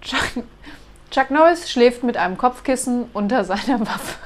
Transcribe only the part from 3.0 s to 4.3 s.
unter seiner Waffe.